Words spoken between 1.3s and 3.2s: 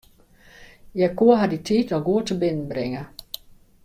har dy tiid noch goed tebinnenbringe.